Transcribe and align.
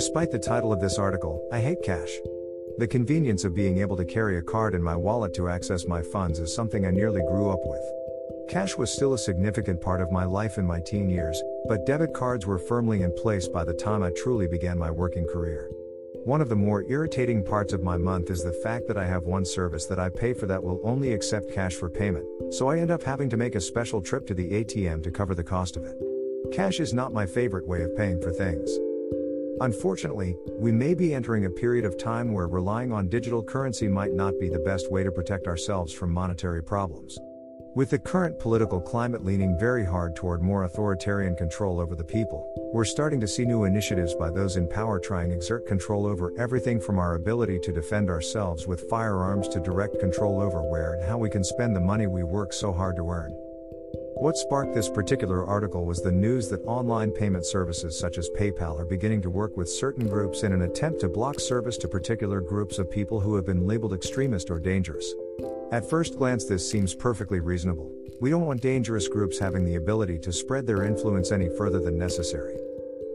Despite 0.00 0.30
the 0.30 0.38
title 0.38 0.72
of 0.72 0.80
this 0.80 0.96
article, 0.96 1.46
I 1.52 1.60
hate 1.60 1.82
cash. 1.82 2.08
The 2.78 2.88
convenience 2.88 3.44
of 3.44 3.54
being 3.54 3.80
able 3.80 3.98
to 3.98 4.04
carry 4.06 4.38
a 4.38 4.42
card 4.42 4.74
in 4.74 4.82
my 4.82 4.96
wallet 4.96 5.34
to 5.34 5.50
access 5.50 5.86
my 5.86 6.00
funds 6.00 6.38
is 6.38 6.54
something 6.54 6.86
I 6.86 6.90
nearly 6.90 7.20
grew 7.20 7.50
up 7.50 7.58
with. 7.62 7.82
Cash 8.48 8.78
was 8.78 8.90
still 8.90 9.12
a 9.12 9.18
significant 9.18 9.82
part 9.82 10.00
of 10.00 10.10
my 10.10 10.24
life 10.24 10.56
in 10.56 10.64
my 10.64 10.80
teen 10.80 11.10
years, 11.10 11.42
but 11.68 11.84
debit 11.84 12.14
cards 12.14 12.46
were 12.46 12.56
firmly 12.58 13.02
in 13.02 13.14
place 13.14 13.46
by 13.46 13.62
the 13.62 13.74
time 13.74 14.02
I 14.02 14.10
truly 14.16 14.48
began 14.48 14.78
my 14.78 14.90
working 14.90 15.26
career. 15.26 15.68
One 16.24 16.40
of 16.40 16.48
the 16.48 16.56
more 16.56 16.88
irritating 16.88 17.44
parts 17.44 17.74
of 17.74 17.82
my 17.82 17.98
month 17.98 18.30
is 18.30 18.42
the 18.42 18.58
fact 18.64 18.88
that 18.88 18.96
I 18.96 19.04
have 19.04 19.24
one 19.24 19.44
service 19.44 19.84
that 19.84 19.98
I 19.98 20.08
pay 20.08 20.32
for 20.32 20.46
that 20.46 20.64
will 20.64 20.80
only 20.82 21.12
accept 21.12 21.52
cash 21.52 21.74
for 21.74 21.90
payment, 21.90 22.24
so 22.54 22.70
I 22.70 22.78
end 22.78 22.90
up 22.90 23.02
having 23.02 23.28
to 23.28 23.36
make 23.36 23.54
a 23.54 23.60
special 23.60 24.00
trip 24.00 24.26
to 24.28 24.34
the 24.34 24.64
ATM 24.64 25.02
to 25.02 25.10
cover 25.10 25.34
the 25.34 25.44
cost 25.44 25.76
of 25.76 25.84
it. 25.84 25.98
Cash 26.54 26.80
is 26.80 26.94
not 26.94 27.12
my 27.12 27.26
favorite 27.26 27.68
way 27.68 27.82
of 27.82 27.94
paying 27.98 28.18
for 28.22 28.30
things. 28.30 28.78
Unfortunately, 29.60 30.36
we 30.58 30.72
may 30.72 30.94
be 30.94 31.12
entering 31.12 31.44
a 31.44 31.50
period 31.50 31.84
of 31.84 31.98
time 31.98 32.32
where 32.32 32.48
relying 32.48 32.92
on 32.92 33.08
digital 33.08 33.42
currency 33.42 33.88
might 33.88 34.14
not 34.14 34.32
be 34.40 34.48
the 34.48 34.58
best 34.60 34.90
way 34.90 35.04
to 35.04 35.12
protect 35.12 35.46
ourselves 35.46 35.92
from 35.92 36.10
monetary 36.10 36.62
problems. 36.62 37.18
With 37.74 37.90
the 37.90 37.98
current 37.98 38.38
political 38.38 38.80
climate 38.80 39.22
leaning 39.22 39.58
very 39.58 39.84
hard 39.84 40.16
toward 40.16 40.42
more 40.42 40.64
authoritarian 40.64 41.36
control 41.36 41.78
over 41.78 41.94
the 41.94 42.02
people, 42.02 42.50
we're 42.72 42.86
starting 42.86 43.20
to 43.20 43.28
see 43.28 43.44
new 43.44 43.64
initiatives 43.64 44.14
by 44.14 44.30
those 44.30 44.56
in 44.56 44.66
power 44.66 44.98
trying 44.98 45.30
exert 45.30 45.66
control 45.66 46.06
over 46.06 46.32
everything 46.38 46.80
from 46.80 46.98
our 46.98 47.14
ability 47.14 47.60
to 47.60 47.72
defend 47.72 48.08
ourselves 48.08 48.66
with 48.66 48.88
firearms 48.88 49.46
to 49.48 49.60
direct 49.60 50.00
control 50.00 50.40
over 50.40 50.62
where 50.62 50.94
and 50.94 51.04
how 51.04 51.18
we 51.18 51.28
can 51.28 51.44
spend 51.44 51.76
the 51.76 51.80
money 51.80 52.06
we 52.06 52.22
work 52.24 52.54
so 52.54 52.72
hard 52.72 52.96
to 52.96 53.08
earn. 53.08 53.32
What 54.20 54.36
sparked 54.36 54.74
this 54.74 54.90
particular 54.90 55.46
article 55.46 55.86
was 55.86 56.02
the 56.02 56.12
news 56.12 56.50
that 56.50 56.62
online 56.66 57.10
payment 57.10 57.46
services 57.46 57.98
such 57.98 58.18
as 58.18 58.28
PayPal 58.28 58.78
are 58.78 58.84
beginning 58.84 59.22
to 59.22 59.30
work 59.30 59.56
with 59.56 59.66
certain 59.66 60.06
groups 60.06 60.42
in 60.42 60.52
an 60.52 60.60
attempt 60.60 61.00
to 61.00 61.08
block 61.08 61.40
service 61.40 61.78
to 61.78 61.88
particular 61.88 62.42
groups 62.42 62.78
of 62.78 62.90
people 62.90 63.18
who 63.18 63.34
have 63.34 63.46
been 63.46 63.66
labeled 63.66 63.94
extremist 63.94 64.50
or 64.50 64.60
dangerous. 64.60 65.14
At 65.72 65.88
first 65.88 66.18
glance, 66.18 66.44
this 66.44 66.70
seems 66.70 66.94
perfectly 66.94 67.40
reasonable. 67.40 67.90
We 68.20 68.28
don't 68.28 68.44
want 68.44 68.60
dangerous 68.60 69.08
groups 69.08 69.38
having 69.38 69.64
the 69.64 69.76
ability 69.76 70.18
to 70.18 70.34
spread 70.34 70.66
their 70.66 70.84
influence 70.84 71.32
any 71.32 71.48
further 71.56 71.80
than 71.80 71.96
necessary. 71.96 72.58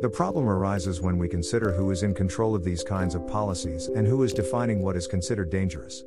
The 0.00 0.08
problem 0.08 0.48
arises 0.48 1.02
when 1.02 1.18
we 1.18 1.28
consider 1.28 1.70
who 1.70 1.90
is 1.90 2.02
in 2.02 2.14
control 2.14 2.54
of 2.54 2.64
these 2.64 2.82
kinds 2.82 3.14
of 3.14 3.28
policies 3.28 3.88
and 3.88 4.06
who 4.06 4.22
is 4.22 4.32
defining 4.32 4.80
what 4.80 4.96
is 4.96 5.06
considered 5.06 5.50
dangerous. 5.50 6.02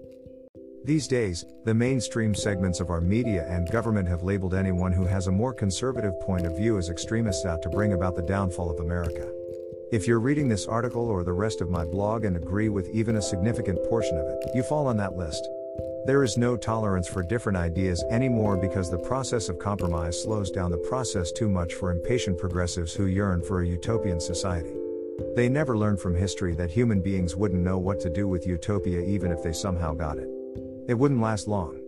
These 0.88 1.10
days, 1.10 1.44
the 1.66 1.74
mainstream 1.74 2.34
segments 2.34 2.80
of 2.80 2.90
our 2.92 3.02
media 3.02 3.46
and 3.50 3.70
government 3.70 4.08
have 4.08 4.24
labeled 4.24 4.54
anyone 4.54 4.94
who 4.94 5.04
has 5.04 5.28
a 5.28 5.32
more 5.34 5.54
conservative 5.54 6.18
point 6.22 6.46
of 6.46 6.56
view 6.56 6.78
as 6.78 6.90
extremists 6.90 7.46
out 7.46 7.62
to 7.64 7.70
bring 7.70 7.92
about 7.92 8.16
the 8.16 8.22
downfall 8.22 8.72
of 8.72 8.80
America. 8.80 9.30
If 9.92 10.08
you're 10.08 10.22
reading 10.22 10.48
this 10.48 10.66
article 10.66 11.10
or 11.10 11.26
the 11.26 11.34
rest 11.34 11.60
of 11.60 11.70
my 11.70 11.84
blog 11.84 12.24
and 12.24 12.38
agree 12.38 12.70
with 12.70 12.88
even 12.94 13.18
a 13.18 13.22
significant 13.22 13.84
portion 13.90 14.18
of 14.18 14.30
it, 14.30 14.56
you 14.56 14.64
fall 14.64 14.88
on 14.88 14.96
that 14.96 15.18
list. 15.18 15.50
There 16.06 16.24
is 16.24 16.38
no 16.38 16.56
tolerance 16.56 17.10
for 17.10 17.22
different 17.22 17.58
ideas 17.58 18.02
anymore 18.10 18.56
because 18.56 18.90
the 18.90 18.98
process 18.98 19.50
of 19.50 19.60
compromise 19.60 20.24
slows 20.24 20.52
down 20.52 20.72
the 20.72 20.78
process 20.78 21.34
too 21.34 21.50
much 21.50 21.74
for 21.74 21.92
impatient 21.92 22.38
progressives 22.38 22.94
who 22.94 23.08
yearn 23.08 23.42
for 23.42 23.62
a 23.62 23.68
utopian 23.68 24.22
society. 24.22 24.74
They 25.36 25.50
never 25.50 25.78
learned 25.78 26.00
from 26.00 26.16
history 26.16 26.56
that 26.56 26.72
human 26.72 27.02
beings 27.02 27.36
wouldn't 27.36 27.62
know 27.62 27.78
what 27.78 28.00
to 28.00 28.10
do 28.10 28.30
with 28.30 28.48
utopia 28.48 29.02
even 29.02 29.34
if 29.34 29.44
they 29.44 29.52
somehow 29.52 29.94
got 29.94 30.18
it. 30.18 30.30
It 30.88 30.98
wouldn't 30.98 31.20
last 31.20 31.50
long. 31.50 31.80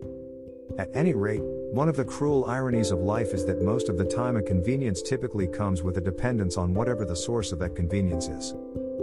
At 0.78 0.90
any 0.94 1.14
rate, 1.14 1.42
one 1.42 1.88
of 1.88 1.96
the 1.96 2.04
cruel 2.04 2.44
ironies 2.44 2.90
of 2.90 2.98
life 2.98 3.32
is 3.32 3.46
that 3.46 3.62
most 3.62 3.88
of 3.88 3.96
the 3.96 4.04
time 4.04 4.36
a 4.36 4.42
convenience 4.42 5.00
typically 5.00 5.46
comes 5.46 5.82
with 5.82 5.96
a 5.96 6.02
dependence 6.02 6.58
on 6.58 6.74
whatever 6.74 7.06
the 7.06 7.16
source 7.16 7.50
of 7.50 7.58
that 7.60 7.74
convenience 7.74 8.28
is. 8.28 8.54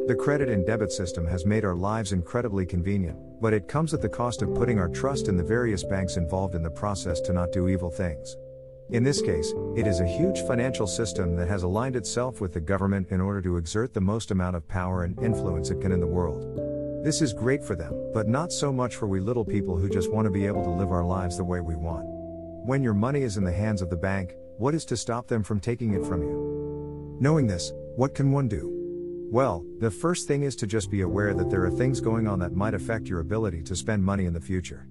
The 0.08 0.16
credit 0.16 0.50
and 0.50 0.66
debit 0.66 0.92
system 0.92 1.26
has 1.26 1.46
made 1.46 1.66
our 1.66 1.76
lives 1.76 2.12
incredibly 2.12 2.66
convenient, 2.66 3.18
but 3.42 3.54
it 3.54 3.68
comes 3.68 3.94
at 3.94 4.02
the 4.02 4.08
cost 4.08 4.44
of 4.44 4.54
putting 4.54 4.78
our 4.80 4.88
trust 4.88 5.28
in 5.28 5.36
the 5.36 5.44
various 5.44 5.84
banks 5.84 6.16
involved 6.16 6.54
in 6.54 6.62
the 6.62 6.70
process 6.70 7.20
to 7.22 7.34
not 7.34 7.52
do 7.52 7.68
evil 7.68 7.90
things. 7.90 8.38
In 8.92 9.04
this 9.04 9.22
case, 9.22 9.52
it 9.76 9.88
is 9.88 10.00
a 10.00 10.08
huge 10.08 10.42
financial 10.42 10.88
system 10.88 11.36
that 11.36 11.48
has 11.48 11.64
aligned 11.64 11.96
itself 11.96 12.40
with 12.40 12.54
the 12.54 12.62
government 12.62 13.10
in 13.10 13.20
order 13.20 13.42
to 13.42 13.58
exert 13.58 13.94
the 13.94 14.00
most 14.00 14.30
amount 14.30 14.56
of 14.56 14.68
power 14.68 15.04
and 15.04 15.20
influence 15.20 15.72
it 15.72 15.82
can 15.82 15.92
in 15.92 16.00
the 16.00 16.08
world. 16.08 16.67
This 17.08 17.22
is 17.22 17.32
great 17.32 17.64
for 17.64 17.74
them, 17.74 18.12
but 18.14 18.28
not 18.28 18.52
so 18.52 18.70
much 18.70 18.98
for 18.98 19.08
we 19.08 19.22
little 19.22 19.46
people 19.46 19.78
who 19.78 19.88
just 19.88 20.12
want 20.12 20.26
to 20.26 20.30
be 20.30 20.46
able 20.46 20.62
to 20.66 20.70
live 20.70 20.92
our 20.92 21.06
lives 21.06 21.38
the 21.38 21.44
way 21.46 21.62
we 21.62 21.78
want. 21.78 22.04
When 22.66 22.84
your 22.84 22.94
money 22.94 23.22
is 23.22 23.38
in 23.38 23.46
the 23.46 23.52
hands 23.54 23.82
of 23.82 23.90
the 23.90 23.96
bank, 23.96 24.34
what 24.58 24.76
is 24.76 24.84
to 24.84 24.98
stop 24.98 25.26
them 25.26 25.42
from 25.42 25.62
taking 25.62 25.94
it 25.94 26.06
from 26.06 26.22
you? 26.22 27.18
Knowing 27.22 27.48
this, 27.48 27.72
what 27.96 28.14
can 28.14 28.34
one 28.34 28.50
do? 28.50 28.70
Well, 29.32 29.64
the 29.80 29.90
first 29.90 30.28
thing 30.28 30.44
is 30.44 30.54
to 30.58 30.68
just 30.68 30.92
be 30.92 31.00
aware 31.00 31.34
that 31.34 31.50
there 31.50 31.64
are 31.64 31.72
things 31.72 32.02
going 32.02 32.28
on 32.28 32.40
that 32.40 32.58
might 32.58 32.74
affect 32.74 33.08
your 33.08 33.22
ability 33.22 33.64
to 33.64 33.76
spend 33.78 34.04
money 34.04 34.26
in 34.26 34.34
the 34.34 34.42
future. 34.42 34.90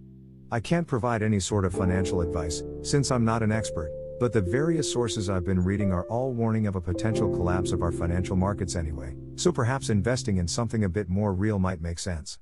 I 0.50 0.60
can't 0.60 0.86
provide 0.86 1.22
any 1.22 1.38
sort 1.38 1.66
of 1.66 1.74
financial 1.74 2.22
advice, 2.22 2.62
since 2.80 3.10
I'm 3.10 3.26
not 3.26 3.42
an 3.42 3.52
expert, 3.52 3.90
but 4.18 4.32
the 4.32 4.40
various 4.40 4.90
sources 4.90 5.28
I've 5.28 5.44
been 5.44 5.62
reading 5.62 5.92
are 5.92 6.04
all 6.04 6.32
warning 6.32 6.66
of 6.66 6.76
a 6.76 6.80
potential 6.80 7.28
collapse 7.28 7.72
of 7.72 7.82
our 7.82 7.92
financial 7.92 8.36
markets 8.36 8.74
anyway, 8.74 9.14
so 9.36 9.52
perhaps 9.52 9.90
investing 9.90 10.38
in 10.38 10.48
something 10.48 10.84
a 10.84 10.88
bit 10.88 11.08
more 11.08 11.34
real 11.34 11.58
might 11.58 11.82
make 11.82 11.98
sense. 11.98 12.38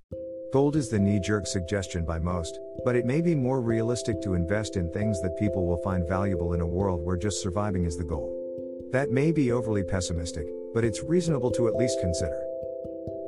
Gold 0.52 0.76
is 0.76 0.88
the 0.88 1.00
knee 1.00 1.18
jerk 1.18 1.48
suggestion 1.48 2.04
by 2.04 2.20
most, 2.20 2.60
but 2.84 2.94
it 2.94 3.06
may 3.06 3.20
be 3.20 3.34
more 3.34 3.60
realistic 3.60 4.22
to 4.22 4.34
invest 4.34 4.76
in 4.76 4.92
things 4.92 5.20
that 5.20 5.36
people 5.36 5.66
will 5.66 5.82
find 5.82 6.08
valuable 6.08 6.52
in 6.52 6.60
a 6.60 6.66
world 6.66 7.04
where 7.04 7.16
just 7.16 7.42
surviving 7.42 7.84
is 7.84 7.96
the 7.96 8.04
goal. 8.04 8.30
That 8.92 9.10
may 9.10 9.32
be 9.32 9.50
overly 9.50 9.82
pessimistic, 9.82 10.46
but 10.72 10.84
it's 10.84 11.02
reasonable 11.02 11.50
to 11.52 11.66
at 11.66 11.74
least 11.74 11.98
consider. 12.00 12.41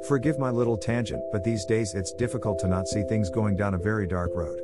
Forgive 0.07 0.39
my 0.39 0.51
little 0.51 0.77
tangent, 0.77 1.23
but 1.33 1.43
these 1.43 1.65
days 1.65 1.95
it's 1.95 2.13
difficult 2.13 2.61
to 2.61 2.69
not 2.69 2.87
see 2.87 3.03
things 3.03 3.29
going 3.29 3.57
down 3.57 3.75
a 3.75 3.79
very 3.79 4.07
dark 4.07 4.31
road. 4.33 4.61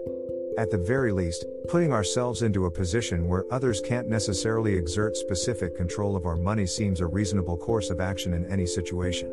At 0.58 0.70
the 0.70 0.76
very 0.76 1.12
least, 1.12 1.46
putting 1.68 1.92
ourselves 1.92 2.42
into 2.42 2.66
a 2.66 2.70
position 2.70 3.26
where 3.26 3.50
others 3.50 3.80
can't 3.80 4.08
necessarily 4.08 4.74
exert 4.74 5.16
specific 5.16 5.74
control 5.74 6.14
of 6.14 6.26
our 6.26 6.36
money 6.36 6.66
seems 6.66 7.00
a 7.00 7.06
reasonable 7.06 7.56
course 7.56 7.88
of 7.88 8.00
action 8.00 8.34
in 8.34 8.44
any 8.52 8.66
situation. 8.66 9.30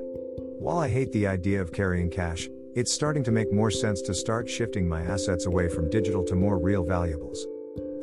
While 0.60 0.78
I 0.78 0.88
hate 0.88 1.12
the 1.12 1.28
idea 1.28 1.62
of 1.62 1.74
carrying 1.74 2.10
cash, 2.10 2.48
it's 2.74 2.94
starting 2.94 3.24
to 3.26 3.32
make 3.32 3.52
more 3.52 3.70
sense 3.70 4.02
to 4.04 4.14
start 4.14 4.50
shifting 4.50 4.88
my 4.88 5.02
assets 5.02 5.46
away 5.46 5.68
from 5.68 5.90
digital 5.90 6.24
to 6.24 6.36
more 6.36 6.58
real 6.58 6.86
valuables. 6.86 7.46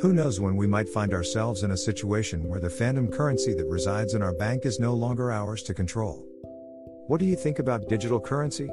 Who 0.02 0.12
knows 0.12 0.38
when 0.38 0.56
we 0.56 0.66
might 0.66 0.88
find 0.88 1.14
ourselves 1.14 1.62
in 1.62 1.70
a 1.70 1.76
situation 1.76 2.46
where 2.46 2.60
the 2.60 2.68
phantom 2.68 3.08
currency 3.08 3.54
that 3.54 3.66
resides 3.66 4.12
in 4.12 4.22
our 4.22 4.34
bank 4.34 4.66
is 4.66 4.78
no 4.78 4.92
longer 4.92 5.32
ours 5.32 5.62
to 5.64 5.74
control. 5.74 6.22
What 7.06 7.18
do 7.18 7.24
you 7.24 7.36
think 7.36 7.60
about 7.60 7.88
digital 7.88 8.20
currency? 8.20 8.68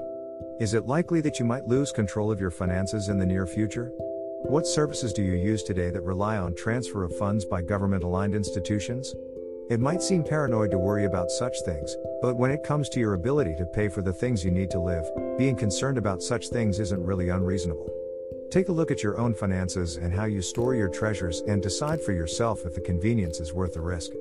Is 0.60 0.74
it 0.74 0.86
likely 0.86 1.22
that 1.22 1.40
you 1.40 1.46
might 1.46 1.68
lose 1.68 1.94
control 1.94 2.30
of 2.30 2.42
your 2.42 2.52
finances 2.52 3.08
in 3.08 3.20
the 3.20 3.26
near 3.26 3.48
future? 3.48 3.92
What 4.46 4.68
services 4.68 5.14
do 5.14 5.24
you 5.24 5.34
use 5.34 5.64
today 5.64 5.90
that 5.90 6.02
rely 6.02 6.38
on 6.38 6.54
transfer 6.54 7.04
of 7.04 7.16
funds 7.18 7.46
by 7.46 7.62
government 7.62 8.04
aligned 8.04 8.36
institutions? 8.36 9.16
It 9.70 9.80
might 9.80 10.02
seem 10.02 10.24
paranoid 10.24 10.72
to 10.72 10.78
worry 10.78 11.06
about 11.06 11.32
such 11.32 11.56
things, 11.66 11.96
but 12.22 12.38
when 12.38 12.52
it 12.52 12.64
comes 12.64 12.90
to 12.90 13.00
your 13.00 13.14
ability 13.14 13.56
to 13.58 13.66
pay 13.66 13.88
for 13.88 14.02
the 14.02 14.14
things 14.14 14.44
you 14.44 14.52
need 14.52 14.70
to 14.72 14.80
live, 14.80 15.10
being 15.38 15.56
concerned 15.56 15.98
about 15.98 16.22
such 16.22 16.50
things 16.50 16.80
isn't 16.80 17.04
really 17.04 17.30
unreasonable. 17.30 17.90
Take 18.52 18.70
a 18.70 18.74
look 18.74 18.92
at 18.92 19.02
your 19.02 19.18
own 19.18 19.34
finances 19.34 19.96
and 19.96 20.14
how 20.14 20.26
you 20.26 20.42
store 20.42 20.76
your 20.76 20.90
treasures 20.90 21.42
and 21.48 21.64
decide 21.64 22.02
for 22.02 22.12
yourself 22.12 22.66
if 22.66 22.76
the 22.76 22.82
convenience 22.82 23.40
is 23.40 23.54
worth 23.54 23.74
the 23.74 23.82
risk. 23.82 24.12